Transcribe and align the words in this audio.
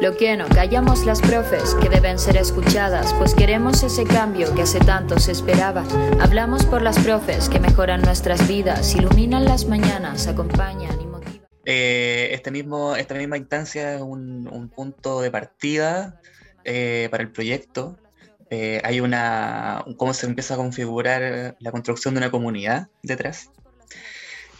Lo 0.00 0.16
que 0.16 0.36
no 0.36 0.48
callamos 0.48 1.06
las 1.06 1.20
profes, 1.20 1.76
que 1.80 1.88
deben 1.88 2.18
ser 2.18 2.36
escuchadas, 2.36 3.14
pues 3.14 3.32
queremos 3.32 3.82
ese 3.84 4.04
cambio 4.04 4.52
que 4.54 4.62
hace 4.62 4.80
tanto 4.80 5.18
se 5.20 5.32
esperaba. 5.32 5.84
Hablamos 6.20 6.66
por 6.66 6.82
las 6.82 6.98
profes, 6.98 7.48
que 7.48 7.60
mejoran 7.60 8.02
nuestras 8.02 8.46
vidas, 8.48 8.94
iluminan 8.96 9.44
las 9.44 9.66
mañanas, 9.66 10.26
acompañan 10.26 11.00
y 11.00 11.06
motivan. 11.06 11.48
Eh, 11.64 12.30
este 12.32 12.50
mismo, 12.50 12.96
esta 12.96 13.14
misma 13.14 13.36
instancia 13.36 13.94
es 13.94 14.02
un, 14.02 14.70
punto 14.74 15.20
de 15.20 15.30
partida 15.30 16.20
eh, 16.64 17.06
para 17.10 17.22
el 17.22 17.30
proyecto. 17.30 17.96
Eh, 18.50 18.82
hay 18.84 19.00
una, 19.00 19.84
cómo 19.96 20.12
se 20.12 20.26
empieza 20.26 20.54
a 20.54 20.56
configurar 20.56 21.56
la 21.60 21.70
construcción 21.70 22.14
de 22.14 22.18
una 22.18 22.30
comunidad 22.32 22.88
detrás. 23.02 23.50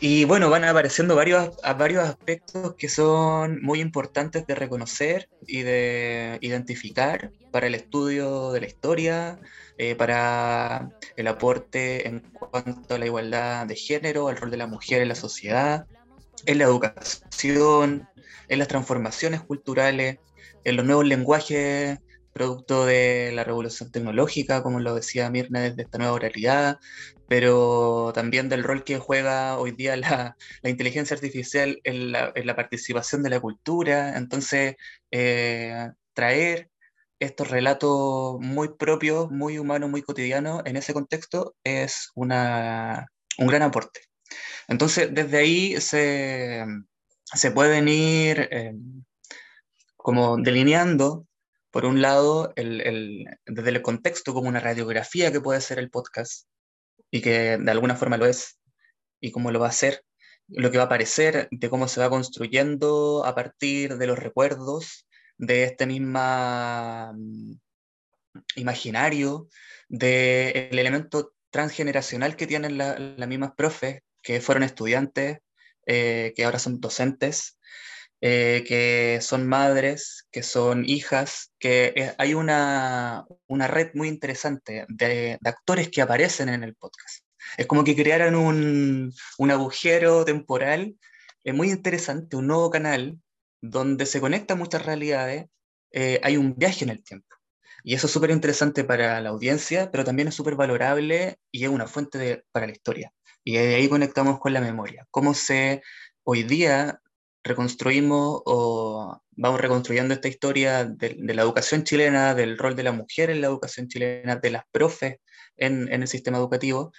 Y 0.00 0.24
bueno, 0.24 0.50
van 0.50 0.64
apareciendo 0.64 1.16
varios, 1.16 1.50
varios 1.78 2.04
aspectos 2.04 2.74
que 2.74 2.88
son 2.88 3.62
muy 3.62 3.80
importantes 3.80 4.46
de 4.46 4.54
reconocer 4.54 5.28
y 5.46 5.62
de 5.62 6.38
identificar 6.40 7.30
para 7.50 7.68
el 7.68 7.74
estudio 7.74 8.52
de 8.52 8.60
la 8.60 8.66
historia, 8.66 9.38
eh, 9.78 9.94
para 9.94 10.90
el 11.16 11.26
aporte 11.26 12.06
en 12.06 12.20
cuanto 12.20 12.94
a 12.94 12.98
la 12.98 13.06
igualdad 13.06 13.66
de 13.66 13.76
género, 13.76 14.28
al 14.28 14.36
rol 14.36 14.50
de 14.50 14.56
la 14.56 14.66
mujer 14.66 15.00
en 15.00 15.08
la 15.08 15.14
sociedad, 15.14 15.86
en 16.44 16.58
la 16.58 16.64
educación, 16.64 18.08
en 18.48 18.58
las 18.58 18.68
transformaciones 18.68 19.42
culturales, 19.42 20.18
en 20.64 20.76
los 20.76 20.84
nuevos 20.84 21.06
lenguajes 21.06 21.98
producto 22.34 22.84
de 22.84 23.32
la 23.32 23.44
revolución 23.44 23.90
tecnológica, 23.90 24.62
como 24.62 24.80
lo 24.80 24.94
decía 24.94 25.30
Mirna, 25.30 25.60
desde 25.60 25.82
esta 25.82 25.98
nueva 25.98 26.14
oralidad, 26.14 26.80
pero 27.28 28.12
también 28.14 28.48
del 28.48 28.64
rol 28.64 28.84
que 28.84 28.98
juega 28.98 29.56
hoy 29.58 29.70
día 29.72 29.96
la, 29.96 30.36
inteligencia 30.64 31.14
artificial 31.14 31.80
en 31.84 32.12
la, 32.12 32.56
participación 32.56 33.22
de 33.22 33.30
la 33.30 33.40
cultura. 33.40 34.16
Entonces, 34.18 34.76
eh, 35.10 35.90
traer 36.12 36.70
estos 37.20 37.48
relatos 37.50 38.38
muy 38.40 38.68
propios, 38.76 39.30
muy 39.30 39.58
humanos, 39.58 39.90
muy 39.90 40.02
cotidianos 40.02 40.62
en 40.66 40.76
ese 40.76 40.92
contexto 40.92 41.54
es 41.64 42.10
una, 42.14 43.06
un 43.38 43.46
gran 43.46 43.62
aporte. 43.62 44.00
Entonces, 44.68 45.08
desde 45.12 45.38
ahí 45.38 45.80
se, 45.80 46.64
se 47.24 47.50
pueden 47.52 47.88
ir 47.88 48.48
eh, 48.50 48.74
como 49.96 50.36
delineando 50.36 51.26
por 51.74 51.86
un 51.86 52.00
lado, 52.00 52.54
desde 52.54 53.70
el 53.70 53.82
contexto 53.82 54.32
como 54.32 54.48
una 54.48 54.60
radiografía 54.60 55.32
que 55.32 55.40
puede 55.40 55.60
ser 55.60 55.80
el 55.80 55.90
podcast, 55.90 56.46
y 57.10 57.20
que 57.20 57.58
de 57.58 57.70
alguna 57.72 57.96
forma 57.96 58.16
lo 58.16 58.26
es, 58.26 58.60
y 59.20 59.32
cómo 59.32 59.50
lo 59.50 59.58
va 59.58 59.70
a 59.70 59.72
ser, 59.72 60.04
lo 60.46 60.70
que 60.70 60.76
va 60.76 60.84
a 60.84 60.86
aparecer, 60.86 61.48
de 61.50 61.68
cómo 61.68 61.88
se 61.88 61.98
va 61.98 62.10
construyendo 62.10 63.24
a 63.26 63.34
partir 63.34 63.96
de 63.96 64.06
los 64.06 64.16
recuerdos, 64.16 65.08
de 65.36 65.64
este 65.64 65.86
mismo 65.86 66.20
mm, 67.12 67.54
imaginario, 68.54 69.48
del 69.88 70.78
elemento 70.78 71.34
transgeneracional 71.50 72.36
que 72.36 72.46
tienen 72.46 72.78
las 72.78 73.28
mismas 73.28 73.50
profes, 73.56 74.00
que 74.22 74.40
fueron 74.40 74.62
estudiantes, 74.62 75.38
eh, 75.86 76.34
que 76.36 76.44
ahora 76.44 76.60
son 76.60 76.78
docentes, 76.78 77.58
eh, 78.20 78.64
que 78.66 79.18
son 79.20 79.46
madres, 79.46 80.26
que 80.30 80.42
son 80.42 80.84
hijas, 80.86 81.52
que 81.58 81.92
eh, 81.94 82.14
hay 82.18 82.34
una, 82.34 83.26
una, 83.46 83.66
red 83.66 83.90
muy 83.94 84.08
interesante 84.08 84.86
de, 84.88 85.38
actores 85.44 85.90
que 85.90 86.00
aparecen 86.02 86.48
en 86.48 86.62
el 86.62 86.74
podcast. 86.74 87.24
Es 87.58 87.66
como 87.66 87.84
que 87.84 87.94
crearan 87.94 88.34
un, 88.34 89.12
un 89.38 89.50
agujero 89.50 90.24
temporal 90.24 90.96
eh, 91.44 91.52
muy 91.52 91.70
interesante, 91.70 92.36
un 92.36 92.46
nuevo 92.46 92.70
canal 92.70 93.18
donde 93.60 94.06
se 94.06 94.20
conectan 94.20 94.58
muchas 94.58 94.84
realidades, 94.84 95.46
hay 96.22 96.36
un 96.36 96.56
viaje 96.56 96.84
en 96.84 96.90
el 96.90 97.04
tiempo. 97.04 97.34
Y 97.84 97.94
eso 97.94 98.06
es 98.06 98.12
súper 98.12 98.30
interesante 98.30 98.82
para 98.82 99.20
la 99.20 99.28
audiencia, 99.28 99.90
pero 99.90 100.04
también 100.04 100.28
es 100.28 100.34
súper 100.34 100.56
valorable 100.56 101.38
y 101.52 101.64
es 101.64 101.70
una 101.70 101.86
fuente 101.86 102.44
para 102.50 102.66
la 102.66 102.72
historia. 102.72 103.12
Y 103.44 103.58
ahí 103.58 103.88
conectamos 103.88 104.40
con 104.40 104.54
la 104.54 104.60
memoria. 104.60 105.06
Cómo 105.10 105.34
se 105.34 105.82
hoy 106.24 106.42
día 106.42 107.00
reconstruimos 107.44 108.40
o 108.46 109.20
vamos 109.32 109.60
reconstruyendo 109.60 110.14
esta 110.14 110.28
historia 110.28 110.84
de, 110.84 111.14
la 111.34 111.42
educación 111.42 111.84
chilena, 111.84 112.34
del 112.34 112.58
rol 112.58 112.74
de 112.74 112.82
la 112.82 112.92
mujer 112.92 113.30
en 113.30 113.42
la 113.42 113.48
educación 113.48 113.86
chilena, 113.88 114.36
de 114.36 114.50
las 114.50 114.64
profes 114.72 115.18
en, 115.56 115.92
el 115.92 116.08
sistema 116.08 116.38
educativo, 116.38 116.92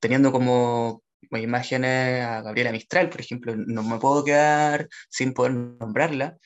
teniendo 0.00 0.32
como 0.32 1.02
imágenes 1.30 2.24
a 2.24 2.42
Gabriela 2.42 2.72
Mistral, 2.72 3.08
por 3.08 3.20
ejemplo, 3.20 3.54
no 3.56 3.82
me 3.84 3.98
puedo 3.98 4.24
quedar 4.24 4.88
sin 5.08 5.32
poder 5.32 5.54
nombrarla. 5.54 6.36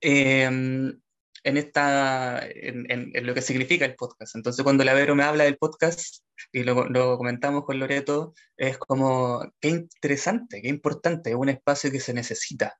Em, 0.00 1.00
en, 1.44 1.56
esta, 1.56 2.40
en, 2.44 3.10
lo 3.26 3.34
que 3.34 3.42
significa 3.42 3.84
el 3.84 3.94
podcast. 3.94 4.36
Entonces, 4.36 4.62
cuando 4.62 4.84
la 4.84 4.94
Vero 4.94 5.14
me 5.14 5.24
habla 5.24 5.44
del 5.44 5.58
podcast 5.58 6.24
y 6.52 6.62
lo, 6.62 6.88
lo, 6.88 7.16
comentamos 7.16 7.64
con 7.64 7.78
Loreto, 7.78 8.34
es 8.56 8.78
como, 8.78 9.42
qué 9.60 9.68
interesante, 9.68 10.62
qué 10.62 10.68
importante, 10.68 11.34
un 11.34 11.48
espacio 11.48 11.90
que 11.90 12.00
se 12.00 12.14
necesita. 12.14 12.78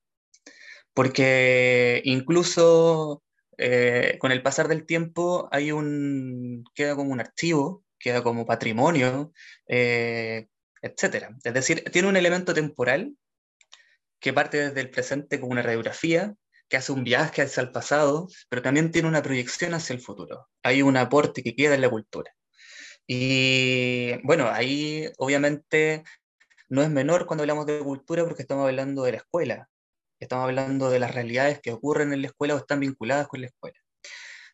Porque 0.95 2.01
incluso 2.05 3.23
eh, 3.61 4.17
con 4.21 4.31
el 4.31 4.43
pasar 4.43 4.69
del 4.69 4.87
tiempo 4.87 5.49
hay 5.51 5.73
un, 5.73 6.65
queda 6.75 6.95
como 6.95 7.13
un 7.13 7.21
archivo, 7.21 7.85
queda 7.99 8.23
como 8.23 8.47
patrimonio, 8.47 9.33
eh, 9.67 10.47
etc. 10.81 11.31
Es 11.43 11.55
decir, 11.55 11.85
tiene 11.93 12.09
un 12.09 12.17
elemento 12.17 12.55
temporal 12.55 13.15
que 14.21 14.33
parte 14.33 14.59
desde 14.59 14.81
el 14.81 14.91
presente 14.91 15.41
como 15.41 15.53
una 15.53 15.63
radiografía, 15.63 16.35
que 16.69 16.77
hace 16.77 16.93
un 16.93 17.05
viaje 17.05 17.43
hacia 17.43 17.63
el 17.63 17.73
pasado, 17.73 18.29
pero 18.49 18.63
también 18.63 18.91
tiene 18.91 19.09
una 19.09 19.23
proyección 19.23 19.75
hacia 19.75 19.95
el 19.95 20.01
futuro. 20.01 20.49
Hay 20.63 20.83
un 20.83 20.97
aporte 20.97 21.43
que 21.43 21.55
queda 21.55 21.75
en 21.75 21.81
la 21.81 21.91
cultura. 21.91 22.33
Y 23.07 24.21
bueno, 24.23 24.49
ahí 24.49 25.11
obviamente 25.17 26.05
no 26.69 26.83
es 26.83 26.91
menor 26.91 27.27
cuando 27.27 27.43
hablamos 27.43 27.67
de 27.67 27.81
cultura 27.81 28.25
porque 28.25 28.43
estamos 28.43 28.67
hablando 28.67 29.03
de 29.03 29.13
la 29.13 29.19
escuela, 29.19 29.69
estamos 30.21 30.45
hablando 30.45 30.91
de 30.91 30.99
las 30.99 31.15
realidades 31.15 31.61
que 31.61 31.73
ocurren 31.73 32.13
en 32.13 32.21
la 32.21 32.29
escuela 32.29 32.55
o 32.55 32.59
están 32.59 32.81
vinculadas 32.81 33.27
con 33.29 33.41
la 33.41 33.47
escuela. 33.47 33.79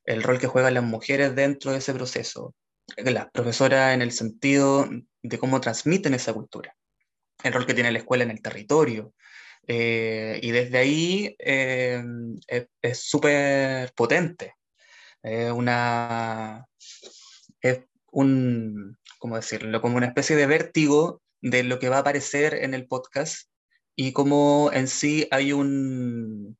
El 0.04 0.22
rol 0.22 0.38
que 0.38 0.46
juegan 0.46 0.74
las 0.74 0.84
mujeres 0.84 1.34
dentro 1.34 1.72
de 1.72 1.78
ese 1.78 1.94
proceso, 1.94 2.54
las 2.96 3.30
profesoras 3.32 3.94
en 3.94 4.02
el 4.02 4.12
sentido 4.12 4.88
de 5.22 5.38
cómo 5.38 5.60
transmiten 5.60 6.14
esa 6.14 6.32
cultura, 6.32 6.76
el 7.42 7.52
rol 7.52 7.66
que 7.66 7.74
tiene 7.74 7.90
la 7.90 7.98
escuela 7.98 8.22
en 8.22 8.30
el 8.30 8.42
territorio, 8.42 9.14
eh, 9.66 10.38
y 10.42 10.50
desde 10.50 10.78
ahí 10.78 11.36
eh, 11.38 12.02
es 12.82 13.00
súper 13.00 13.92
potente. 13.94 14.54
Una. 15.22 16.66
Es 17.60 17.80
un. 18.10 18.98
¿Cómo 19.18 19.36
decirlo? 19.36 19.80
Como 19.80 19.96
una 19.96 20.06
especie 20.06 20.36
de 20.36 20.46
vértigo 20.46 21.22
de 21.40 21.62
lo 21.62 21.78
que 21.78 21.88
va 21.88 21.96
a 21.96 22.00
aparecer 22.00 22.54
en 22.54 22.74
el 22.74 22.86
podcast 22.86 23.48
y 23.96 24.12
como 24.12 24.70
en 24.72 24.88
sí 24.88 25.28
hay 25.30 25.52
un. 25.52 26.58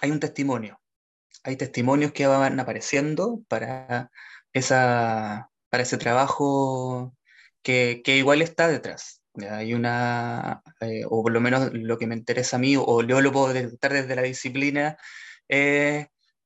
Hay 0.00 0.10
un 0.10 0.20
testimonio. 0.20 0.80
Hay 1.44 1.56
testimonios 1.56 2.12
que 2.12 2.26
van 2.26 2.60
apareciendo 2.60 3.42
para, 3.48 4.10
esa, 4.52 5.50
para 5.70 5.82
ese 5.82 5.98
trabajo 5.98 7.14
que, 7.62 8.02
que 8.04 8.16
igual 8.16 8.42
está 8.42 8.68
detrás. 8.68 9.22
Hay 9.50 9.74
una, 9.74 10.62
eh, 10.80 11.04
o 11.06 11.22
por 11.22 11.32
lo 11.32 11.40
menos 11.40 11.70
lo 11.72 11.98
que 11.98 12.06
me 12.06 12.16
interesa 12.16 12.56
a 12.56 12.60
mí, 12.60 12.76
o 12.76 13.02
yo 13.02 13.20
lo 13.20 13.32
puedo 13.32 13.52
detectar 13.52 13.92
desde 13.92 14.16
la 14.16 14.22
disciplina, 14.22 14.96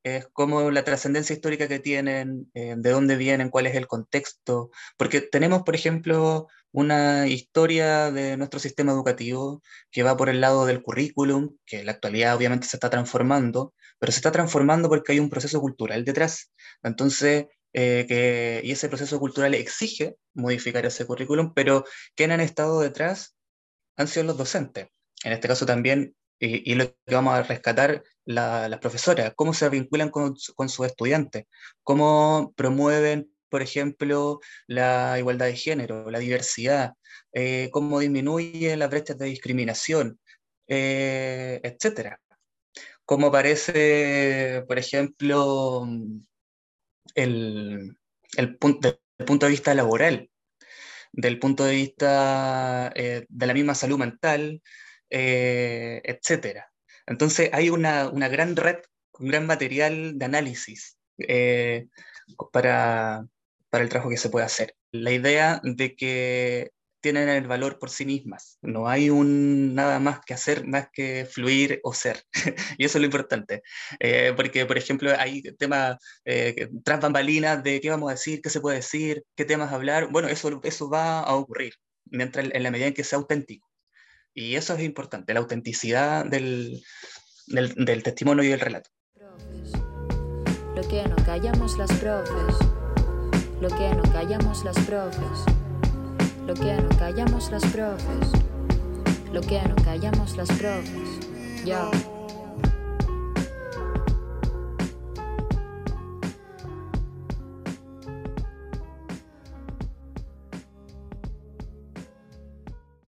es 0.05 0.27
como 0.33 0.71
la 0.71 0.85
trascendencia 0.85 1.35
histórica 1.35 1.69
que 1.69 1.79
tienen, 1.79 2.51
eh, 2.55 2.75
de 2.77 2.91
dónde 2.91 3.17
vienen, 3.17 3.51
cuál 3.51 3.67
es 3.67 3.77
el 3.77 3.87
contexto, 3.87 4.71
porque 4.97 5.21
tenemos, 5.21 5.63
por 5.63 5.75
ejemplo, 5.75 6.49
una 6.73 7.29
historia 7.29 8.11
de 8.11 8.37
nuestro 8.37 8.59
sistema 8.59 8.93
educativo 8.93 9.63
que 9.91 10.03
va 10.03 10.17
por 10.17 10.29
el 10.29 10.41
lado 10.41 10.67
del 10.67 10.83
currículum, 10.83 11.57
que 11.67 11.81
en 11.81 11.87
la 11.87 11.93
actualidad 11.93 12.37
obviamente 12.37 12.67
se 12.67 12.77
está 12.77 12.91
transformando, 12.91 13.75
pero 13.99 14.13
se 14.13 14.19
está 14.19 14.33
transformando 14.33 14.89
porque 14.89 15.13
hay 15.13 15.21
un 15.21 15.31
proceso 15.31 15.61
cultural 15.61 16.05
detrás. 16.05 16.51
Entonces, 16.83 17.47
eh, 17.73 18.05
que, 18.09 18.61
y 18.65 18.73
ese 18.73 18.89
proceso 18.89 19.19
cultural 19.19 19.55
exige 19.55 20.17
modificar 20.35 20.85
ese 20.87 21.07
currículum, 21.07 21.53
pero 21.55 21.85
quienes 22.15 22.35
han 22.35 22.41
estado 22.41 22.81
detrás 22.81 23.37
han 23.97 24.09
sido 24.09 24.27
los 24.27 24.39
docentes. 24.39 24.89
En 25.25 25.33
este 25.33 25.49
caso 25.49 25.67
también, 25.67 26.15
y, 26.39 26.75
lo 26.75 26.93
que 27.07 27.15
vamos 27.15 27.35
a 27.35 27.43
rescatar, 27.45 28.03
las 28.25 28.79
profesoras, 28.81 29.33
cómo 29.37 29.55
se 29.55 29.69
vinculan 29.69 30.11
con, 30.11 30.35
con 30.57 30.69
sus 30.69 30.87
estudiantes, 30.87 31.45
cómo 31.83 32.53
promueven, 32.57 33.33
por 33.49 33.63
ejemplo, 33.63 34.41
la 34.67 35.19
igualdad 35.19 35.47
de 35.47 35.57
género, 35.57 36.11
la 36.11 36.19
diversidad, 36.19 36.95
eh, 37.33 37.69
cómo 37.73 38.01
disminuyen 38.01 38.79
las 38.79 38.91
brechas 38.91 39.19
de 39.19 39.27
discriminación, 39.27 40.19
eh, 40.67 41.61
etcétera. 41.63 42.21
Cómo 43.05 43.29
aparece, 43.29 44.65
por 44.67 44.79
ejemplo, 44.79 45.87
el, 47.15 47.97
el 48.37 48.57
punto, 48.57 49.01
punto 49.27 49.47
de 49.47 49.53
vista 49.53 49.75
laboral, 49.75 50.31
del 51.13 51.39
punto 51.39 51.65
de 51.65 51.75
vista 51.75 52.93
eh, 52.95 53.27
de 53.29 53.47
la 53.47 53.55
misma 53.55 53.75
salud 53.75 53.99
mental, 53.99 54.63
eh, 55.11 56.01
etcétera. 56.05 56.71
Entonces 57.07 57.51
hay 57.53 57.71
una, 57.71 58.09
una 58.09 58.29
gran 58.29 58.57
red, 58.57 58.79
un 59.19 59.29
gran 59.29 59.47
material 59.47 60.19
de 60.19 60.25
análisis 60.25 60.97
eh, 61.19 61.87
para, 62.53 63.27
para 63.69 63.85
el 63.85 63.91
trabajo 63.91 64.11
que 64.11 64.17
se 64.17 64.31
puede 64.31 64.47
hacer. 64.47 64.75
La 64.91 65.13
idea 65.13 65.61
de 65.63 65.95
que 65.95 66.71
tienen 67.03 67.29
el 67.29 67.47
valor 67.47 67.79
por 67.79 67.91
sí 67.91 68.07
mismas. 68.07 68.59
No 68.63 68.89
hay 68.89 69.11
un 69.11 69.75
nada 69.75 69.99
más 69.99 70.21
que 70.25 70.35
hacer, 70.35 70.67
más 70.67 70.89
que 70.93 71.27
fluir 71.27 71.81
o 71.83 71.93
ser. 71.93 72.23
y 72.79 72.85
eso 72.85 72.97
es 72.97 73.01
lo 73.01 73.07
importante. 73.07 73.63
Eh, 73.99 74.33
porque, 74.35 74.65
por 74.65 74.79
ejemplo, 74.79 75.13
hay 75.19 75.43
temas 75.59 75.99
eh, 76.25 76.69
tras 76.85 77.01
bambalinas 77.01 77.63
de 77.63 77.81
qué 77.81 77.91
vamos 77.91 78.09
a 78.09 78.15
decir, 78.15 78.41
qué 78.41 78.49
se 78.49 78.61
puede 78.61 78.77
decir, 78.77 79.25
qué 79.37 79.45
temas 79.45 79.73
hablar. 79.73 80.11
Bueno, 80.11 80.29
eso, 80.29 80.61
eso 80.63 80.89
va 80.89 81.21
a 81.21 81.35
ocurrir 81.35 81.75
mientras, 82.07 82.49
en 82.51 82.63
la 82.63 82.71
medida 82.71 82.87
en 82.87 82.95
que 82.95 83.05
sea 83.05 83.19
auténtico. 83.19 83.69
Y 84.33 84.55
eso 84.55 84.75
es 84.75 84.83
importante, 84.83 85.35
la 85.35 85.41
autenticidad 85.41 86.25
del, 86.25 86.83
del, 87.49 87.75
del 87.75 88.03
testimonio 88.03 88.45
y 88.45 88.49
del 88.49 88.61
relato. 88.61 88.89
Lo 90.75 90.89
que 90.89 91.03
no 91.07 91.17
callamos 91.17 91.77
las 91.77 91.93
profes, 91.95 92.57
lo 93.61 93.69
que 93.69 93.95
no 93.95 94.03
callamos 94.11 94.65
las 94.65 94.79
profes 94.87 95.45
lo 96.47 96.55
que 96.55 96.75
no 96.75 96.89
callamos 96.99 97.51
las 97.51 97.65
profes, 97.67 98.33
lo 99.33 99.41
que 99.41 99.61
no 99.63 99.77
callamos 99.85 100.37
las 100.37 100.49
profes. 100.49 101.65
Yo. 101.65 101.91